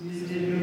[0.00, 0.57] Amen.